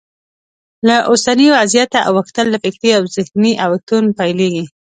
[0.87, 4.65] له اوسني وضعیته اوښتل له فکري او ذهني اوښتون پیلېږي.